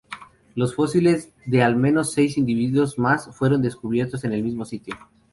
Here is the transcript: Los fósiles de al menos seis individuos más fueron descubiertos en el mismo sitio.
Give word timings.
Los 0.55 0.73
fósiles 0.73 1.31
de 1.45 1.61
al 1.61 1.75
menos 1.75 2.11
seis 2.11 2.35
individuos 2.39 2.97
más 2.97 3.29
fueron 3.37 3.61
descubiertos 3.61 4.23
en 4.23 4.33
el 4.33 4.41
mismo 4.41 4.65
sitio. 4.65 4.95